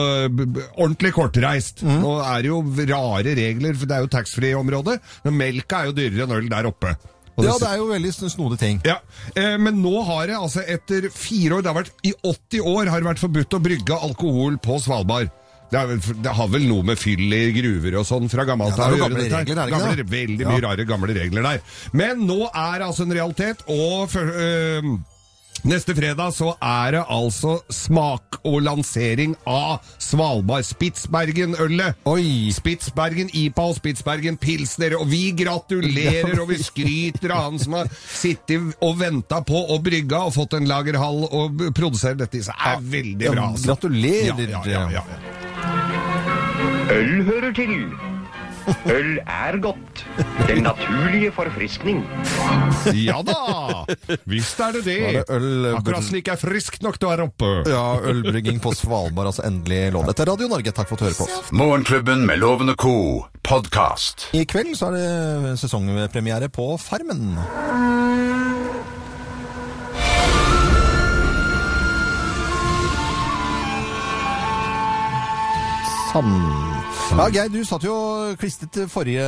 [0.78, 1.82] ordentlig kortreist.
[1.82, 2.60] Nå er det jo
[2.92, 5.00] rare regler, for det er jo taxfree-område.
[5.26, 6.94] Men melka er jo dyrere enn øl der oppe.
[7.44, 8.80] Ja, det er jo veldig sn- snodige ting.
[8.84, 8.96] ja,
[9.36, 12.86] eh, Men nå har det altså etter fire år, det har vært, i 80 år
[12.90, 15.30] har det vært forbudt å brygge alkohol på Svalbard.
[15.70, 18.86] Det, vel, det har vel noe med fyll i gruver og sånn fra gammelt Ja,
[18.86, 20.48] av å jo gjøre gamle regler, er Gamle, veldig Veldig Ja.
[20.54, 21.60] mye rare gamle regler der.
[21.92, 24.98] Men nå er det altså en realitet, og for, øh,
[25.66, 31.98] Neste fredag så er det altså smak og lansering av Svalbard Spitsbergen-ølet.
[32.08, 32.52] Oi!
[32.54, 37.90] Spitsbergen IPA og Spitsbergen Pilsner, og vi gratulerer og vi skryter av han som har
[37.90, 42.54] sittet og venta på og brygga og fått en lagerhall og produserer dette i seg.
[42.58, 43.48] er veldig bra.
[43.52, 43.72] altså.
[43.72, 44.54] gratulerer.
[44.54, 45.48] Ja, ja, ja, ja.
[46.94, 48.07] Øl hører til.
[48.92, 50.02] Øl er godt.
[50.48, 52.02] Den naturlige forfriskning.
[52.94, 53.84] ja da!
[54.28, 54.98] Visst er det det.
[55.02, 57.52] Var det øl- Akkurat slik er friskt nok til å være oppe.
[57.70, 60.06] Ja, ølbrygging på Svalbard, altså endelig lov.
[60.10, 61.52] Dette er Radio Norge, takk for at du hører på oss.
[61.52, 63.28] Morgenklubben med lovende ko, co.
[63.48, 64.28] podkast.
[64.36, 67.36] I kveld så er det sesongpremiere på Farmen.
[76.12, 76.77] Sann.
[77.08, 77.92] Ja, Geir, du satt jo
[78.38, 79.24] klistret forrige,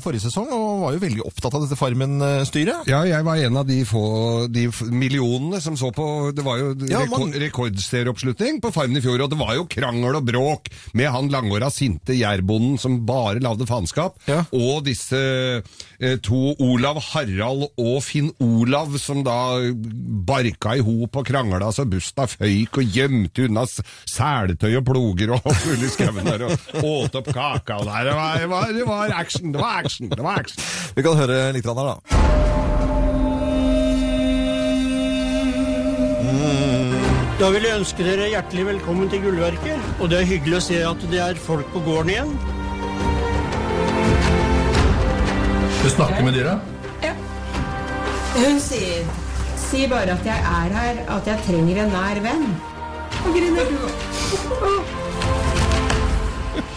[0.00, 2.86] forrige sesong og var jo veldig opptatt av dette Farmen-styret.
[2.88, 4.00] Ja, jeg var en av de få
[4.48, 4.62] de
[4.94, 9.20] millionene som så på Det var jo Ja, reko man- rekordserieoppslutning på Farmen i fjor,
[9.26, 13.66] og det var jo krangel og bråk med han langåra sinte jærbonden som bare lagde
[13.68, 14.44] faenskap, Ja.
[14.52, 15.20] og disse
[16.00, 19.58] eh, to, Olav Harald og Finn Olav, som da
[20.24, 25.44] barka i hop og krangla så busta føyk og gjemte unna seletøy og ploger og
[25.60, 28.10] fulle skauen der, og åt opp kaka der.
[28.10, 30.64] Det var, det, var, det var action, det var action, det var action.
[30.96, 31.96] Vi kan høre litt her, da.
[37.34, 39.88] Da vil jeg ønske dere hjertelig velkommen til Gullverket.
[39.98, 42.30] Og det er hyggelig å se at det er folk på gården igjen.
[45.82, 46.54] Du snakker med dyra?
[48.34, 49.04] Hun sier
[49.64, 52.44] Si bare at jeg er her, at jeg trenger en nær venn.
[53.24, 54.94] Og griner du.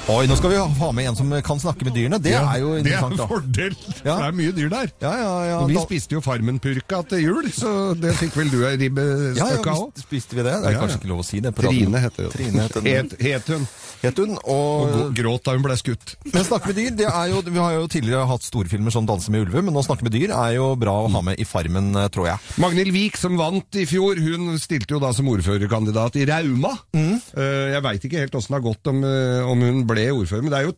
[0.08, 2.16] Oi, nå skal vi ha med en som kan snakke med dyrene.
[2.24, 3.74] Det er jo det er interessant, en fordel.
[4.06, 4.14] Ja.
[4.22, 4.92] Det er mye dyr der.
[5.04, 5.58] Ja, ja, ja.
[5.68, 9.58] Vi da- spiste jo Farmen-purka til jul, så det fikk vel du ei ja, ja,
[9.60, 10.00] av òg?
[10.00, 10.54] spiste vi det.
[10.64, 10.80] Det er Ja, ja.
[10.86, 11.52] kanskje ikke lov å si det.
[11.58, 12.30] på Trine heter.
[12.32, 12.88] Trine heter.
[12.88, 13.68] Het, het hun.
[13.98, 15.12] Het hun, Og og...
[15.18, 16.16] gråt da hun ble skutt.
[16.32, 19.28] Men snakke med dyr, det er jo, vi har jo tidligere hatt storfilmer som Danse
[19.34, 21.92] med ulver, men å snakke med dyr er jo bra å ha med i Farmen,
[21.98, 22.40] eh, tror jeg.
[22.64, 26.78] Magnhild Vik, som vant i fjor, hun stilte jo da som ordførerkandidat i Rauma.
[26.96, 27.18] Mm.
[27.36, 30.46] Eh, jeg veit ikke helt åssen det har gått om, eh, om hun ble ordfører,
[30.46, 30.76] men det, er jo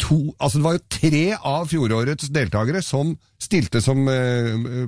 [0.00, 4.86] to, altså det var jo tre av fjorårets deltakere som stilte som uh,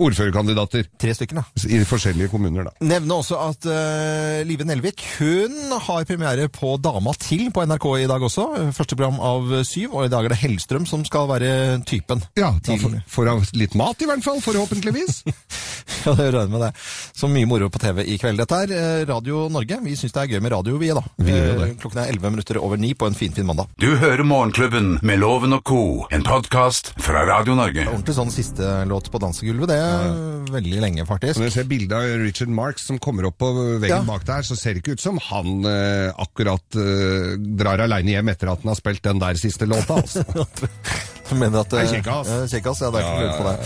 [0.00, 0.86] ordførerkandidater.
[1.00, 1.44] Tre stykker, da.
[1.68, 2.72] I forskjellige kommuner, da.
[2.84, 8.08] Nevne også at uh, Live Nelvik hun har premiere på Dama til på NRK i
[8.10, 8.46] dag også.
[8.76, 11.52] Første program av syv, og i dag er det Hellstrøm som skal være
[11.88, 12.24] typen.
[12.40, 15.22] Ja, da får, får litt mat i hvert fall, forhåpentligvis.
[16.08, 16.70] Ja, det regner med det.
[17.16, 18.36] Så mye moro på TV i kveld.
[18.42, 19.78] Dette er eh, Radio Norge.
[19.84, 21.00] Vi syns det er gøy med radio, vi, da.
[21.16, 21.68] Vi gjør det.
[21.70, 23.70] Eh, Klokken er 11 minutter over ni på en finfin mandag.
[23.80, 25.80] Du hører Morgenklubben med Loven og co.,
[26.12, 27.86] en podkast fra Radio Norge.
[27.88, 29.72] Ordentlig sånn siste låt på dansegulvet.
[29.72, 31.40] Det er veldig lenge, faktisk.
[31.40, 33.48] Når du ser bildet av Richard Marks som kommer opp på
[33.80, 34.02] veggen Ja.
[34.06, 38.32] bak der, så ser det ikke ut som han eh, akkurat eh, drar aleine hjem
[38.34, 40.02] etter at han har spilt den der siste låta.
[40.04, 40.24] Altså.
[41.40, 42.28] Mener at, det er kjekkas.
[42.28, 43.56] eh, Kjekkas, ja, det er ikke noe lurt på det.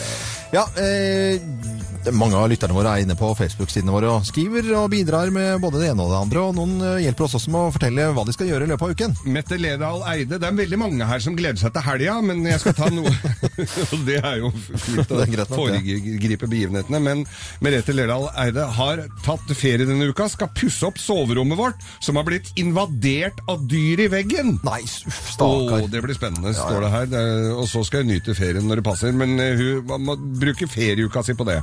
[0.49, 5.29] Ja, eh, mange av lytterne våre er inne på Facebook-sidene våre og skriver og bidrar
[5.35, 7.73] med både det ene og det andre, og noen eh, hjelper oss også med å
[7.75, 9.17] fortelle hva de skal gjøre i løpet av uken.
[9.35, 12.63] Mette Ledal Eide, det er veldig mange her som gleder seg til helga, men jeg
[12.63, 13.13] skal ta noe
[14.09, 17.01] Det er jo fint å foregripe begivenhetene.
[17.03, 17.25] Men
[17.65, 22.25] Merete Ledal Eide har tatt ferie denne uka, skal pusse opp soverommet vårt, som har
[22.29, 24.57] blitt invadert av dyr i veggen.
[24.65, 25.87] Nei, uff, Å, stakkar.
[25.93, 27.11] det blir spennende, står det her.
[27.13, 29.15] Det er, og så skal hun nyte ferien når det passer.
[29.17, 31.61] Men eh, hun man må bruke ferieuka si på det.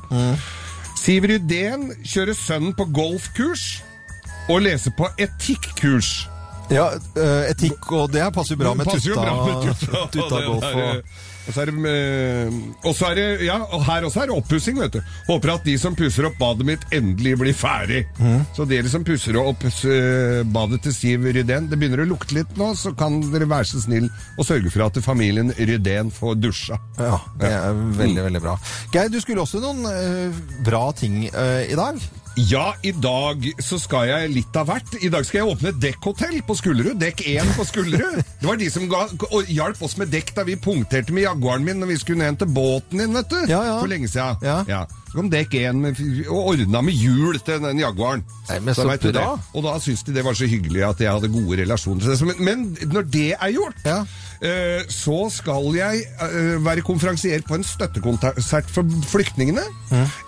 [1.00, 3.66] Siv Rydén kjører sønnen på golfkurs
[4.50, 6.26] og leser på etikkurs.
[6.74, 10.66] Ja, eh, etikk og det passer jo bra med tutta, bra med tutta, tutta golf
[10.66, 12.56] og og så er det, eh,
[12.86, 15.02] og så er det Ja, og her også er det oppussing, vet du.
[15.30, 18.04] Håper at de som pusser opp badet mitt, endelig blir ferdig.
[18.18, 18.42] Mm.
[18.56, 22.58] Så dere som pusser opp eh, badet til Siv Rydén, det begynner å lukte litt
[22.60, 26.80] nå, så kan dere være så snill og sørge for at familien Rydén får dusja.
[27.00, 28.58] Ja, det er veldig, veldig bra.
[28.94, 32.02] Geir, du skulle også noen eh, bra ting eh, i dag.
[32.36, 34.98] Ja, i dag så skal jeg litt av hvert.
[35.00, 36.98] I dag skal jeg åpne et dekkhotell på Skullerud.
[37.00, 38.18] Dekk 1 på Skullerud.
[38.42, 39.06] Det var de som ga,
[39.48, 42.52] hjalp oss med dekk da vi punkterte med Jaguaren min når vi skulle ned til
[42.52, 43.40] båten din, vet du.
[43.48, 43.80] Ja, ja.
[43.80, 44.44] For lenge siden.
[44.44, 44.84] Ja.
[44.84, 46.00] Så kom dekk 1 med,
[46.30, 48.24] og ordna med hjul til den Jaguaren.
[48.50, 49.32] Nei, men så så bra.
[49.56, 52.36] Og da syntes de det var så hyggelig at jeg hadde gode relasjoner til det.
[52.46, 53.98] Men, men når det er gjort, Ja.
[54.46, 59.64] eh, så skal jeg eh, være konferansier på en støttekonsert for flyktningene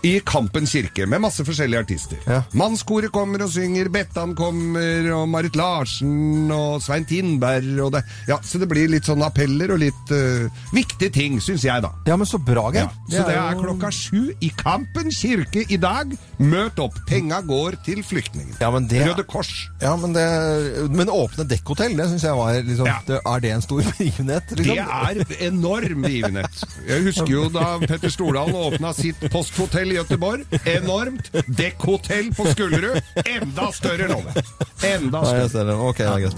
[0.07, 2.17] i Kampen kirke, med masse forskjellige artister.
[2.27, 2.41] Ja.
[2.57, 8.03] Mannskoret kommer og synger, Bettan kommer, og Marit Larsen og Svein Tindberg og det.
[8.29, 11.91] Ja, så det blir litt sånn appeller og litt uh, viktige ting, syns jeg, da.
[12.07, 12.87] Ja, men så bra, Geir.
[13.11, 14.76] Ja, så det er klokka sju i Kampen
[15.17, 16.17] kirke i dag.
[16.39, 16.93] Møt opp.
[17.07, 18.55] Penga går til flyktninger.
[18.61, 19.69] Ja, men det- Røde Kors.
[19.81, 22.99] Ja, men, det, men åpne dekkhotell, det syns jeg var liksom Ja.
[23.07, 24.43] det, Er det en stor begivenhet?
[24.51, 24.75] Liksom?
[24.75, 26.63] Det er enorm begivenhet.
[26.87, 30.41] Jeg husker jo da Petter Stordalen åpna sitt posthotell i Gøteborg.
[30.65, 31.31] Enormt.
[31.47, 33.01] Dekkhotell på Skullerud.
[33.25, 34.21] Enda større nå.
[34.83, 35.49] Enda Ja, jeg større.
[35.49, 35.75] ser det.
[35.75, 36.37] Ok, det er greit.